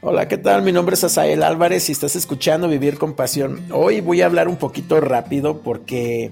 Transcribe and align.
Hola, 0.00 0.28
¿qué 0.28 0.38
tal? 0.38 0.62
Mi 0.62 0.70
nombre 0.70 0.94
es 0.94 1.02
Asael 1.02 1.42
Álvarez 1.42 1.88
y 1.88 1.92
estás 1.92 2.14
escuchando 2.14 2.68
Vivir 2.68 2.98
con 2.98 3.14
Pasión. 3.14 3.64
Hoy 3.72 4.00
voy 4.00 4.22
a 4.22 4.26
hablar 4.26 4.46
un 4.46 4.54
poquito 4.54 5.00
rápido 5.00 5.60
porque, 5.60 6.30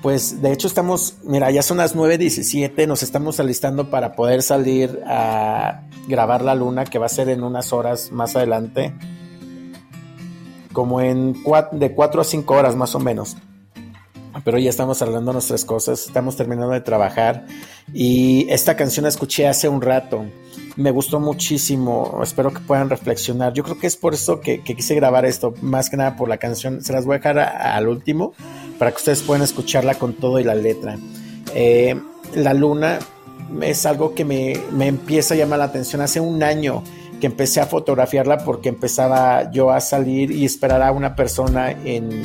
pues, 0.00 0.40
de 0.40 0.50
hecho 0.50 0.66
estamos, 0.66 1.16
mira, 1.22 1.50
ya 1.50 1.62
son 1.62 1.76
las 1.76 1.94
9.17, 1.94 2.86
nos 2.88 3.02
estamos 3.02 3.38
alistando 3.38 3.90
para 3.90 4.14
poder 4.14 4.40
salir 4.40 5.02
a 5.06 5.82
grabar 6.08 6.40
la 6.40 6.54
luna 6.54 6.86
que 6.86 6.98
va 6.98 7.04
a 7.04 7.10
ser 7.10 7.28
en 7.28 7.44
unas 7.44 7.74
horas 7.74 8.10
más 8.12 8.34
adelante, 8.34 8.94
como 10.72 11.02
en 11.02 11.36
de 11.72 11.92
4 11.94 12.22
a 12.22 12.24
5 12.24 12.54
horas 12.54 12.76
más 12.76 12.94
o 12.94 12.98
menos 12.98 13.36
pero 14.44 14.58
ya 14.58 14.70
estamos 14.70 15.02
hablando 15.02 15.32
nuestras 15.32 15.64
cosas, 15.64 16.06
estamos 16.06 16.36
terminando 16.36 16.72
de 16.72 16.80
trabajar. 16.80 17.46
Y 17.92 18.46
esta 18.50 18.76
canción 18.76 19.04
la 19.04 19.08
escuché 19.08 19.46
hace 19.46 19.68
un 19.68 19.82
rato, 19.82 20.24
me 20.76 20.90
gustó 20.90 21.20
muchísimo, 21.20 22.20
espero 22.22 22.52
que 22.52 22.60
puedan 22.60 22.88
reflexionar, 22.88 23.52
yo 23.52 23.62
creo 23.62 23.78
que 23.78 23.86
es 23.86 23.96
por 23.96 24.14
eso 24.14 24.40
que, 24.40 24.62
quise 24.62 24.94
grabar 24.94 25.26
esto, 25.26 25.54
más 25.60 25.90
que 25.90 25.96
nada 25.96 26.16
por 26.16 26.28
la 26.28 26.38
canción, 26.38 26.82
se 26.82 26.92
las 26.92 27.04
voy 27.04 27.16
a 27.16 27.18
dejar 27.18 27.38
al 27.38 27.88
último 27.88 28.32
para 28.78 28.90
que 28.90 28.96
ustedes 28.96 29.22
puedan 29.22 29.42
escucharla 29.42 29.94
con 29.94 30.14
todo 30.14 30.40
y 30.40 30.44
la 30.44 30.54
letra. 30.54 30.96
Eh, 31.54 32.00
la 32.34 32.54
luna 32.54 32.98
es 33.60 33.84
algo 33.84 34.14
que 34.14 34.24
me, 34.24 34.54
me 34.72 34.86
empieza 34.86 35.34
a 35.34 35.36
llamar 35.36 35.58
la 35.58 35.66
atención. 35.66 36.00
Hace 36.00 36.20
un 36.20 36.42
año 36.42 36.82
que 37.20 37.26
empecé 37.26 37.60
a 37.60 37.66
fotografiarla 37.66 38.38
porque 38.38 38.68
empezaba 38.68 39.50
yo 39.52 39.70
a 39.70 39.80
salir 39.80 40.30
y 40.30 40.44
esperar 40.44 40.82
a 40.82 40.90
una 40.90 41.14
persona 41.14 41.70
en 41.70 42.22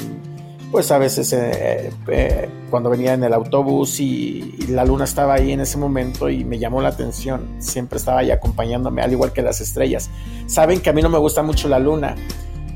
pues 0.72 0.92
a 0.92 0.98
veces 0.98 1.32
eh, 1.34 1.92
eh, 2.08 2.50
cuando 2.70 2.90
venía 2.90 3.14
en 3.14 3.24
el 3.24 3.34
autobús 3.34 4.00
y, 4.00 4.56
la 4.68 4.84
luna 4.84 5.06
estaba 5.06 5.36
ahí 5.36 5.54
en 5.54 5.62
ese 5.62 5.78
momento 5.78 6.30
y 6.30 6.44
me 6.44 6.60
llamó 6.60 6.82
la 6.82 6.90
atención, 6.90 7.48
siempre 7.60 7.98
estaba 7.98 8.20
ahí 8.20 8.32
acompañándome, 8.32 9.02
al 9.02 9.14
igual 9.14 9.32
que 9.32 9.42
las 9.42 9.62
estrellas. 9.62 10.10
Saben 10.46 10.82
que 10.82 10.90
a 10.90 10.94
mí 10.94 11.02
no 11.02 11.08
me 11.08 11.18
gusta 11.18 11.42
mucho 11.42 11.70
la 11.70 11.80
luna, 11.80 12.16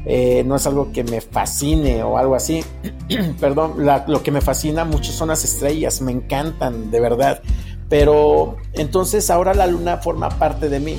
eh, 0.05 0.43
no 0.45 0.55
es 0.55 0.65
algo 0.65 0.93
que 0.93 1.03
me 1.03 1.19
fascine 1.19 2.01
o 2.01 2.17
algo 2.17 2.35
así, 2.35 2.63
perdón, 3.41 3.85
lo 4.07 4.23
que 4.23 4.31
me 4.31 4.39
fascina 4.39 4.85
mucho 4.85 5.11
son 5.11 5.27
las 5.27 5.43
estrellas, 5.43 6.01
me 6.01 6.13
encantan, 6.13 6.91
de 6.91 6.99
verdad. 7.01 7.41
Pero 7.89 8.55
entonces 8.71 9.29
ahora 9.29 9.53
la 9.53 9.67
luna 9.67 9.97
forma 9.97 10.29
parte 10.29 10.69
de 10.69 10.79
mí. 10.79 10.97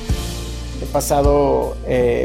He 0.83 0.85
pasado 0.93 1.75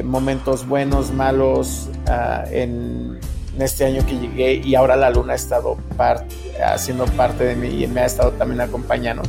momentos 0.03 0.67
buenos, 0.67 1.13
malos, 1.13 1.87
ah, 2.07 2.43
en 2.51 3.17
en 3.57 3.63
este 3.63 3.85
año 3.85 4.05
que 4.05 4.15
llegué 4.15 4.61
y 4.63 4.75
ahora 4.75 4.95
la 4.95 5.09
luna 5.09 5.33
ha 5.33 5.35
estado 5.35 5.77
haciendo 6.63 7.05
parte 7.05 7.43
de 7.43 7.55
mí 7.55 7.83
y 7.83 7.87
me 7.87 8.01
ha 8.01 8.05
estado 8.05 8.31
también 8.33 8.61
acompañando. 8.61 9.23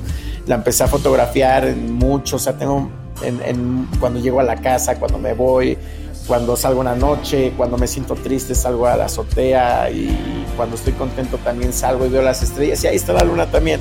La 0.47 0.57
empecé 0.57 0.85
a 0.85 0.87
fotografiar 0.87 1.65
en 1.65 1.95
mucho, 1.95 2.37
o 2.37 2.39
sea, 2.39 2.53
tengo 2.53 2.91
en, 3.23 3.89
cuando 3.99 4.21
llego 4.21 4.39
a 4.41 4.43
la 4.43 4.57
casa, 4.57 4.99
cuando 4.99 5.19
me 5.19 5.33
voy, 5.33 5.79
cuando 6.27 6.57
salgo 6.57 6.81
una 6.81 6.95
noche, 6.95 7.55
cuando 7.57 7.79
me 7.79 7.87
siento 7.87 8.17
triste 8.17 8.55
salgo 8.55 8.87
a 8.87 8.97
la 8.99 9.07
azotea 9.07 9.91
y 9.91 10.15
cuando 10.59 10.77
estoy 10.77 10.93
contento 10.93 11.39
también 11.39 11.73
salgo 11.73 12.05
y 12.05 12.11
veo 12.11 12.21
las 12.21 12.43
estrellas 12.43 12.85
y 12.85 12.87
ahí 12.87 12.97
está 12.97 13.15
la 13.15 13.25
luna 13.25 13.51
también. 13.51 13.81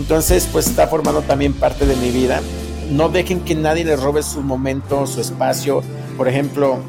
Entonces, 0.00 0.48
pues 0.50 0.66
está 0.66 0.88
formando 0.88 1.22
también 1.22 1.52
parte 1.54 1.86
de 1.86 1.94
mi 1.94 2.10
vida. 2.10 2.40
No 2.90 3.08
dejen 3.08 3.40
que 3.40 3.54
nadie 3.54 3.84
les 3.84 4.02
robe 4.02 4.24
su 4.24 4.40
momento, 4.40 5.06
su 5.06 5.20
espacio. 5.20 5.82
Por 6.16 6.26
ejemplo, 6.26 6.80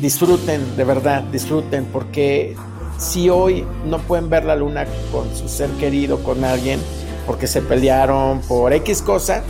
disfruten, 0.00 0.76
de 0.76 0.84
verdad, 0.84 1.22
disfruten, 1.24 1.86
porque 1.86 2.56
si 2.98 3.28
hoy 3.28 3.64
no 3.86 3.98
pueden 3.98 4.30
ver 4.30 4.44
la 4.44 4.56
luna 4.56 4.86
con 5.12 5.34
su 5.34 5.48
ser 5.48 5.70
querido, 5.72 6.22
con 6.22 6.44
alguien, 6.44 6.80
porque 7.26 7.46
se 7.46 7.62
pelearon 7.62 8.40
por 8.40 8.72
X 8.72 9.02
cosa, 9.02 9.42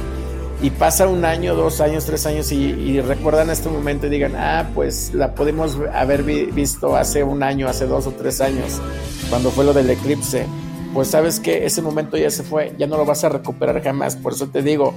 y 0.62 0.70
pasa 0.70 1.06
un 1.08 1.24
año, 1.24 1.54
dos 1.54 1.80
años, 1.80 2.06
tres 2.06 2.24
años 2.26 2.50
y, 2.52 3.00
recuerdan 3.00 3.50
este 3.50 3.68
momento 3.68 4.06
y 4.06 4.10
digan, 4.10 4.34
ah, 4.36 4.70
pues 4.74 5.12
la 5.12 5.34
podemos 5.34 5.76
haber 5.92 6.22
visto 6.22 6.96
hace 6.96 7.22
un 7.22 7.42
año, 7.42 7.68
hace 7.68 7.86
dos 7.86 8.06
o 8.06 8.12
tres 8.12 8.40
años, 8.40 8.80
cuando 9.28 9.50
fue 9.50 9.64
lo 9.64 9.74
del 9.74 9.90
eclipse. 9.90 10.46
Pues 10.94 11.08
sabes 11.08 11.40
que 11.40 11.66
ese 11.66 11.82
momento 11.82 12.16
ya 12.16 12.30
se 12.30 12.44
fue, 12.44 12.72
ya 12.78 12.86
no 12.86 12.96
lo 12.96 13.04
vas 13.04 13.24
a 13.24 13.28
recuperar 13.28 13.82
jamás. 13.82 14.16
Por 14.16 14.32
eso 14.32 14.46
te 14.46 14.62
digo, 14.62 14.94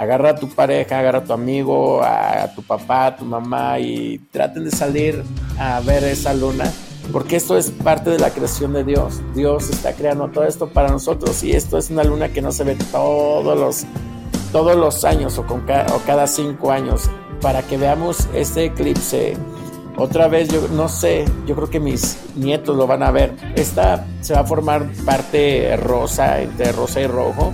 agarra 0.00 0.30
a 0.30 0.34
tu 0.34 0.48
pareja, 0.48 0.98
agarra 0.98 1.18
a 1.18 1.24
tu 1.24 1.34
amigo, 1.34 2.02
a, 2.02 2.50
tu 2.54 2.62
papá, 2.62 3.06
a 3.06 3.16
tu 3.16 3.26
mamá 3.26 3.78
y 3.78 4.18
traten 4.32 4.64
de 4.64 4.70
salir 4.70 5.22
a 5.58 5.78
ver 5.80 6.02
esa 6.04 6.32
luna, 6.32 6.64
porque 7.12 7.36
esto 7.36 7.58
es 7.58 7.70
parte 7.70 8.08
de 8.08 8.18
la 8.18 8.30
creación 8.30 8.72
de 8.72 8.82
Dios. 8.82 9.20
Dios 9.34 9.68
está 9.68 9.92
creando 9.92 10.28
todo 10.28 10.44
esto 10.44 10.68
para 10.70 10.88
nosotros 10.88 11.42
y 11.44 11.52
esto 11.52 11.76
es 11.76 11.90
una 11.90 12.02
luna 12.02 12.30
que 12.30 12.40
no 12.40 12.50
se 12.50 12.64
ve 12.64 12.78
todos 12.90 13.58
los, 13.58 13.84
todos 14.52 14.74
los 14.74 15.04
años 15.04 15.36
o, 15.36 15.46
con 15.46 15.64
o 15.68 16.00
cada 16.06 16.26
cinco 16.26 16.72
años 16.72 17.10
para 17.42 17.60
que 17.60 17.76
veamos 17.76 18.26
este 18.32 18.64
eclipse. 18.64 19.36
Otra 19.98 20.28
vez, 20.28 20.48
yo 20.48 20.66
no 20.68 20.88
sé, 20.88 21.26
yo 21.46 21.54
creo 21.54 21.68
que 21.68 21.78
mis 21.78 22.16
nietos 22.36 22.74
lo 22.74 22.86
van 22.86 23.02
a 23.02 23.10
ver. 23.10 23.34
Esta 23.54 24.06
se 24.22 24.32
va 24.32 24.40
a 24.40 24.44
formar 24.44 24.86
parte 25.04 25.76
rosa, 25.76 26.40
entre 26.40 26.72
rosa 26.72 27.02
y 27.02 27.06
rojo 27.06 27.52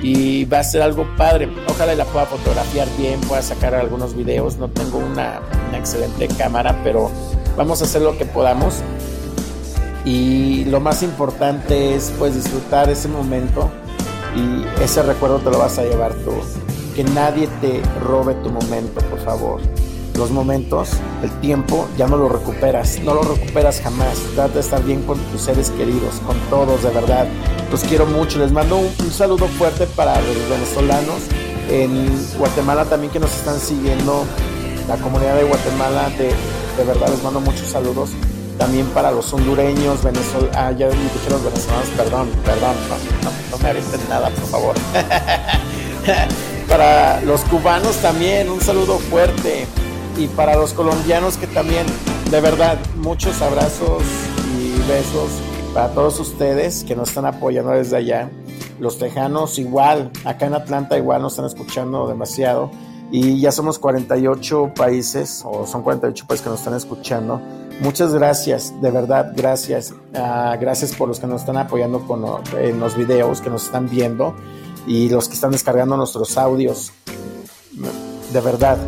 y 0.00 0.44
va 0.44 0.60
a 0.60 0.64
ser 0.64 0.82
algo 0.82 1.06
padre. 1.16 1.48
Ojalá 1.68 1.94
la 1.94 2.04
pueda 2.04 2.26
fotografiar 2.26 2.88
bien, 2.98 3.20
pueda 3.20 3.42
sacar 3.42 3.74
algunos 3.74 4.14
videos. 4.14 4.56
No 4.56 4.68
tengo 4.68 4.98
una, 4.98 5.40
excelente 5.74 6.28
cámara, 6.28 6.80
pero 6.82 7.10
vamos 7.56 7.80
a 7.82 7.84
hacer 7.84 8.02
lo 8.02 8.16
que 8.18 8.24
podamos. 8.24 8.76
Y 10.04 10.64
lo 10.66 10.80
más 10.80 11.02
importante 11.02 11.94
es 11.94 12.12
pues 12.18 12.34
disfrutar 12.34 12.88
ese 12.88 13.08
momento 13.08 13.70
y 14.36 14.82
ese 14.82 15.02
recuerdo 15.02 15.38
te 15.38 15.50
lo 15.50 15.58
vas 15.58 15.78
a 15.78 15.82
llevar 15.82 16.14
tú. 16.14 16.32
Que 16.94 17.04
nadie 17.04 17.48
te 17.60 17.82
robe 18.00 18.34
tu 18.34 18.50
momento, 18.50 19.00
por 19.02 19.18
favor 19.20 19.60
los 20.16 20.30
momentos, 20.30 20.90
el 21.22 21.30
tiempo, 21.40 21.88
ya 21.96 22.06
no 22.06 22.16
lo 22.16 22.28
recuperas, 22.28 23.00
no 23.00 23.14
lo 23.14 23.22
recuperas 23.22 23.80
jamás. 23.80 24.18
Trata 24.34 24.54
de 24.54 24.60
estar 24.60 24.82
bien 24.82 25.02
con 25.02 25.18
tus 25.18 25.42
seres 25.42 25.70
queridos, 25.70 26.14
con 26.26 26.36
todos, 26.50 26.82
de 26.82 26.90
verdad. 26.90 27.26
Los 27.70 27.82
quiero 27.84 28.06
mucho. 28.06 28.38
Les 28.38 28.52
mando 28.52 28.78
un, 28.78 29.10
saludo 29.10 29.46
fuerte 29.46 29.86
para 29.86 30.20
los 30.20 30.48
venezolanos. 30.48 31.22
En 31.68 32.08
Guatemala 32.38 32.84
también 32.84 33.12
que 33.12 33.18
nos 33.18 33.34
están 33.34 33.58
siguiendo, 33.58 34.24
la 34.88 34.96
comunidad 34.96 35.36
de 35.36 35.44
Guatemala, 35.44 36.10
de, 36.10 36.32
de 36.76 36.84
verdad 36.84 37.08
les 37.08 37.22
mando 37.22 37.40
muchos 37.40 37.68
saludos. 37.68 38.10
También 38.58 38.86
para 38.86 39.10
los 39.10 39.32
hondureños, 39.32 40.02
venezolanos, 40.02 40.56
ah, 40.56 40.72
ya 40.72 40.86
me 40.86 40.94
dijeron 40.94 41.44
venezolanos, 41.44 41.88
perdón, 41.96 42.28
perdón, 42.44 42.76
no, 43.50 43.58
me 43.58 43.68
avienten 43.68 44.00
nada, 44.08 44.30
por 44.30 44.48
favor. 44.48 44.74
para 46.68 47.20
los 47.22 47.42
cubanos 47.42 47.96
también, 47.96 48.48
un 48.48 48.60
saludo 48.60 48.98
fuerte 48.98 49.66
y 50.18 50.28
para 50.28 50.56
los 50.56 50.72
colombianos 50.72 51.36
que 51.36 51.46
también, 51.46 51.86
de 52.30 52.40
verdad, 52.40 52.78
muchos 52.96 53.42
abrazos 53.42 54.02
y 54.58 54.88
besos 54.88 55.30
para 55.74 55.92
todos 55.92 56.18
ustedes 56.20 56.84
que 56.84 56.96
nos 56.96 57.10
están 57.10 57.26
apoyando 57.26 57.72
desde 57.72 57.96
allá. 57.96 58.30
Los 58.80 58.98
tejanos 58.98 59.58
igual, 59.58 60.10
acá 60.24 60.46
en 60.46 60.54
Atlanta 60.54 60.96
igual 60.96 61.22
nos 61.22 61.34
están 61.34 61.46
escuchando 61.46 62.06
demasiado 62.08 62.70
y 63.10 63.40
ya 63.40 63.52
somos 63.52 63.78
48 63.78 64.72
países 64.74 65.42
o 65.44 65.66
son 65.66 65.82
48 65.82 66.26
países 66.26 66.44
que 66.44 66.50
nos 66.50 66.60
están 66.60 66.74
escuchando. 66.74 67.40
Muchas 67.80 68.14
gracias, 68.14 68.72
de 68.80 68.90
verdad, 68.90 69.32
gracias. 69.36 69.94
Ah, 70.14 70.56
gracias 70.58 70.94
por 70.94 71.08
los 71.08 71.20
que 71.20 71.26
nos 71.26 71.42
están 71.42 71.58
apoyando 71.58 72.00
con, 72.06 72.24
en 72.58 72.80
los 72.80 72.96
videos, 72.96 73.40
que 73.40 73.50
nos 73.50 73.66
están 73.66 73.88
viendo 73.88 74.34
y 74.86 75.10
los 75.10 75.28
que 75.28 75.34
están 75.34 75.50
descargando 75.50 75.96
nuestros 75.96 76.38
audios. 76.38 76.92
De 78.32 78.40
verdad, 78.40 78.78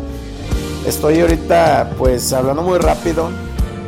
Estoy 0.85 1.19
ahorita 1.19 1.91
pues 1.97 2.31
hablando 2.33 2.63
muy 2.63 2.79
rápido 2.79 3.29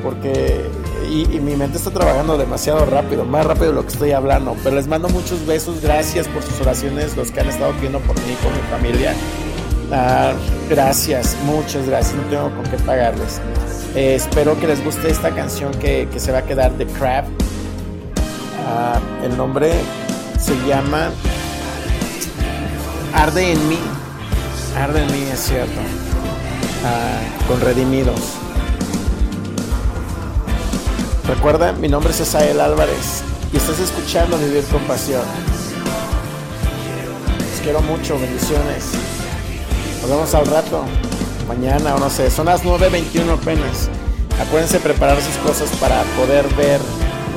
porque 0.03 0.69
y, 1.11 1.39
mi 1.39 1.55
mente 1.55 1.77
está 1.77 1.91
trabajando 1.91 2.37
demasiado 2.37 2.85
rápido, 2.85 3.25
más 3.25 3.45
rápido 3.45 3.67
de 3.67 3.73
lo 3.73 3.81
que 3.81 3.89
estoy 3.89 4.11
hablando. 4.11 4.55
Pero 4.63 4.75
les 4.75 4.87
mando 4.87 5.09
muchos 5.09 5.45
besos, 5.45 5.81
gracias 5.81 6.27
por 6.27 6.41
sus 6.41 6.59
oraciones, 6.61 7.17
los 7.17 7.31
que 7.31 7.41
han 7.41 7.49
estado 7.49 7.73
pidiendo 7.73 7.99
por 7.99 8.15
mí, 8.21 8.35
por 8.41 8.51
mi 8.51 8.61
familia. 8.69 9.13
Ah, 9.91 10.33
gracias, 10.69 11.35
muchas 11.45 11.85
gracias, 11.87 12.15
no 12.15 12.23
tengo 12.23 12.55
con 12.55 12.63
qué 12.63 12.77
pagarles. 12.77 13.41
Eh, 13.93 14.15
espero 14.15 14.57
que 14.57 14.67
les 14.67 14.83
guste 14.83 15.09
esta 15.09 15.31
canción 15.31 15.71
que, 15.73 16.07
se 16.15 16.31
va 16.31 16.39
a 16.39 16.43
quedar 16.43 16.77
de 16.77 16.85
Crab. 16.85 17.25
Ah, 18.67 18.99
el 19.23 19.35
nombre 19.35 19.73
se 20.39 20.55
llama 20.65 21.09
Arde 23.13 23.51
en 23.51 23.67
mí. 23.67 23.79
Arde 24.77 25.03
en 25.03 25.11
mí, 25.11 25.27
es 25.31 25.39
cierto 25.39 26.00
con 27.47 27.61
Redimidos. 27.61 28.19
Recuerda, 31.27 31.73
mi 31.73 31.87
nombre 31.87 32.11
es 32.11 32.19
Esael 32.21 32.59
Álvarez 32.59 33.23
y 33.53 33.57
estás 33.57 33.79
escuchando 33.79 34.37
Vivir 34.37 34.63
con 34.65 34.81
Pasión. 34.83 35.21
Los 37.37 37.61
quiero 37.61 37.81
mucho, 37.81 38.17
bendiciones. 38.19 38.85
Nos 40.01 40.09
vemos 40.09 40.33
al 40.33 40.47
rato, 40.47 40.83
mañana 41.47 41.95
o 41.95 41.99
no 41.99 42.09
sé, 42.09 42.31
son 42.31 42.47
las 42.47 42.63
9.21 42.63 43.31
apenas. 43.31 43.89
Acuérdense 44.39 44.79
preparar 44.79 45.21
sus 45.21 45.35
cosas 45.37 45.69
para 45.77 46.01
poder 46.17 46.47
ver 46.55 46.81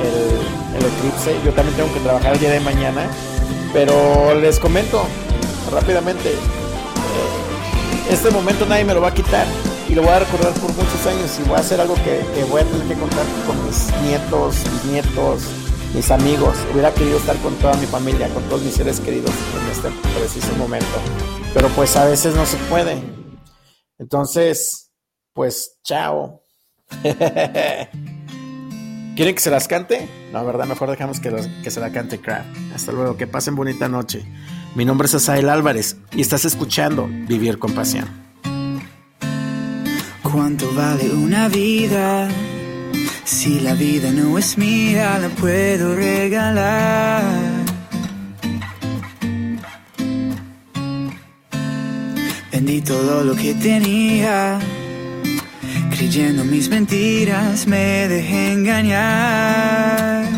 el, 0.01 0.75
el 0.77 0.85
eclipse. 0.85 1.35
Yo 1.45 1.53
también 1.53 1.77
tengo 1.77 1.93
que 1.93 1.99
trabajar 1.99 2.33
el 2.33 2.39
día 2.39 2.51
de 2.51 2.61
mañana, 2.61 3.07
pero 3.73 4.33
les 4.33 4.59
comento 4.59 5.05
rápidamente 5.71 6.35
este 8.09 8.29
momento 8.29 8.65
nadie 8.65 8.85
me 8.85 8.93
lo 8.93 9.01
va 9.01 9.09
a 9.09 9.13
quitar. 9.13 9.45
y 9.87 9.93
lo 9.95 10.01
voy 10.01 10.11
a 10.11 10.19
recordar 10.19 10.53
por 10.53 10.73
muchos 10.73 11.05
años 11.05 11.39
y 11.39 11.43
voy 11.47 11.57
a 11.57 11.59
hacer 11.59 11.79
algo 11.79 11.95
que, 11.95 12.23
voy 12.49 12.61
a 12.61 12.65
tener 12.65 12.87
que 12.87 12.95
contar 12.95 13.25
con 13.45 13.65
mis 13.65 13.91
nietos, 14.01 14.55
mis 14.71 14.85
nietos, 14.85 15.43
mis 15.93 16.11
amigos. 16.11 16.57
Hubiera 16.71 16.93
querido 16.93 17.17
estar 17.17 17.37
con 17.37 17.55
toda 17.55 17.75
mi 17.75 17.85
familia, 17.85 18.27
con 18.29 18.43
todos 18.43 18.63
mis 18.63 18.73
seres 18.73 18.99
queridos 18.99 19.31
en 19.31 19.71
este 19.71 19.89
preciso 20.17 20.53
momento. 20.55 20.87
Pero 21.53 21.69
pues 21.69 21.95
a 21.95 22.05
veces 22.05 22.35
no 22.35 22.45
se 22.45 22.57
puede. 22.69 23.01
Entonces, 23.97 24.91
pues 25.33 25.77
chao. 25.83 26.41
¿Quieren 29.15 29.33
que 29.33 29.41
se 29.41 29.49
las 29.49 29.67
cante? 29.69 30.09
No, 30.33 30.45
verdad, 30.45 30.65
mejor 30.65 30.89
dejamos 30.89 31.21
que, 31.21 31.71
se 31.71 31.79
la 31.79 31.91
cante 31.91 32.19
Crap. 32.19 32.45
Hasta 32.73 32.91
luego, 32.91 33.15
que 33.15 33.27
pasen 33.27 33.55
bonita 33.55 33.87
noche. 33.87 34.25
Mi 34.75 34.85
nombre 34.85 35.07
es 35.07 35.15
Asael 35.15 35.49
Álvarez 35.49 35.97
y 36.11 36.21
estás 36.21 36.45
escuchando 36.45 37.07
Vivir 37.07 37.57
con 37.57 37.73
Pasión. 37.73 38.07
¿Cuánto 40.21 40.71
vale 40.73 41.09
una 41.11 41.47
vida? 41.47 42.27
Si 43.23 43.61
la 43.61 43.73
vida 43.73 44.11
no 44.11 44.37
es 44.37 44.57
mía, 44.57 45.17
la 45.19 45.29
puedo 45.29 45.95
regalar. 45.95 47.23
Vendí 52.51 52.81
todo 52.81 53.23
lo 53.23 53.35
que 53.35 53.53
tenía 53.53 54.59
Creyendo 55.95 56.43
mis 56.43 56.67
mentiras 56.67 57.67
me 57.67 58.07
dejé 58.09 58.51
engañar. 58.51 60.34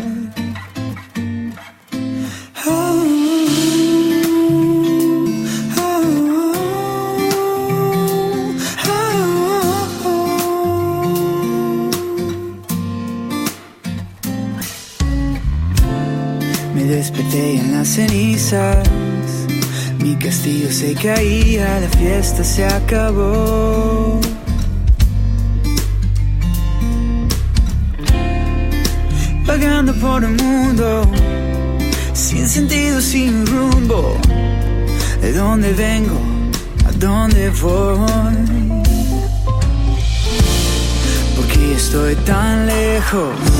Cenizas, 17.88 18.86
mi 19.98 20.14
castillo 20.16 20.70
se 20.70 20.94
caía, 20.94 21.80
la 21.80 21.88
fiesta 21.88 22.44
se 22.44 22.64
acabó. 22.64 24.20
vagando 29.58 29.94
por 29.94 30.22
el 30.22 30.34
mundo, 30.42 31.10
sin 32.12 32.46
sentido, 32.46 33.00
sin 33.00 33.46
rumbo. 33.46 34.16
¿De 35.22 35.32
dónde 35.32 35.72
vengo? 35.72 36.20
¿A 36.86 36.92
dónde 36.92 37.50
voy? 37.62 38.06
¿Por 41.34 41.46
qué 41.46 41.74
estoy 41.74 42.14
tan 42.16 42.66
lejos? 42.66 43.57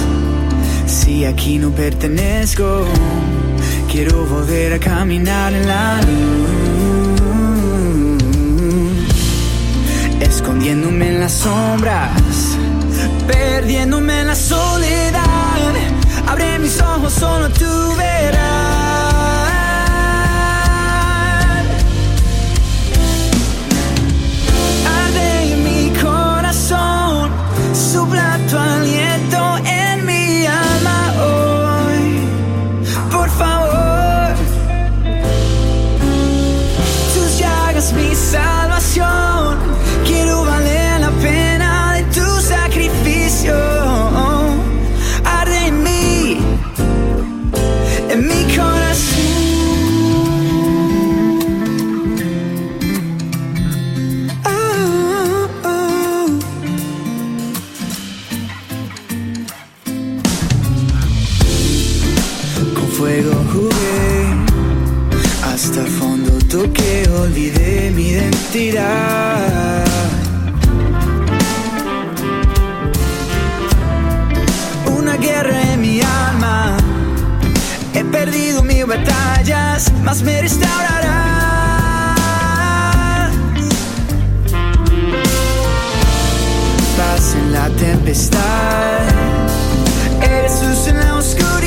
Si 0.88 1.26
aquí 1.26 1.58
no 1.58 1.70
pertenezco, 1.70 2.87
quiero 3.93 4.25
volver 4.25 4.73
a 4.73 4.79
caminar 4.79 5.52
en 5.52 5.67
la 5.67 6.00
luz, 6.00 6.49
escondiéndome 10.20 11.08
en 11.08 11.20
las 11.20 11.32
sombras, 11.32 12.11
perdiéndome 13.26 14.20
en 14.20 14.26
la 14.29 14.35
soledad. 14.35 15.75
Abre 16.26 16.58
mis 16.58 16.81
ojos, 16.81 17.12
solo 17.12 17.50
tú 17.50 17.94
verás. 17.96 18.68
Una 74.87 75.17
guerra 75.17 75.62
en 75.73 75.81
mi 75.81 76.00
alma. 76.00 76.77
He 77.95 78.05
perdido 78.05 78.65
mil 78.65 78.87
batallas, 78.87 79.93
mas 80.03 80.23
me 80.23 80.43
restaurarás. 80.43 81.03
Paz 86.97 87.37
en 87.37 87.53
la 87.53 87.69
tempestad. 87.71 88.99
Eres 90.21 90.62
luz 90.65 90.89
en 90.89 90.99
la 90.99 91.15
oscuridad. 91.15 91.58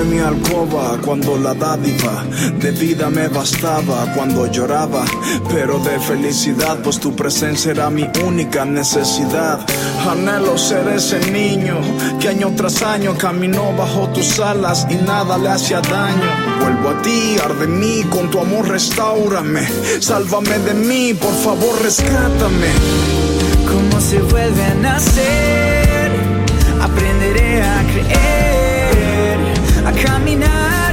En 0.00 0.10
mi 0.10 0.18
alcoba 0.18 0.98
cuando 1.04 1.36
la 1.36 1.54
dádiva 1.54 2.24
de 2.58 2.70
vida 2.70 3.10
me 3.10 3.28
bastaba, 3.28 4.12
cuando 4.14 4.46
lloraba, 4.46 5.04
pero 5.52 5.78
de 5.78 5.98
felicidad, 6.00 6.78
pues 6.82 6.98
tu 6.98 7.14
presencia 7.14 7.72
era 7.72 7.90
mi 7.90 8.08
única 8.24 8.64
necesidad. 8.64 9.60
Anhelo 10.08 10.56
ser 10.56 10.88
ese 10.88 11.18
niño 11.30 11.76
que 12.20 12.28
año 12.28 12.52
tras 12.56 12.82
año 12.82 13.16
caminó 13.18 13.72
bajo 13.76 14.08
tus 14.08 14.40
alas 14.40 14.86
y 14.88 14.94
nada 14.94 15.36
le 15.36 15.50
hacía 15.50 15.80
daño. 15.80 16.30
Vuelvo 16.60 16.88
a 16.90 17.02
ti, 17.02 17.36
arde 17.42 17.64
en 17.64 17.78
mí, 17.78 18.02
con 18.10 18.30
tu 18.30 18.40
amor 18.40 18.68
restaurame, 18.68 19.66
sálvame 20.00 20.58
de 20.58 20.74
mí, 20.74 21.14
por 21.14 21.34
favor 21.34 21.82
rescátame. 21.82 22.70
¿Cómo 23.68 24.00
se 24.00 24.20
vuelve 24.22 24.64
a 24.64 24.74
nacer? 24.74 26.10
Aprenderé 26.80 27.62
a 27.62 27.82
creer 27.92 28.49
a 29.90 29.92
caminar 29.92 30.89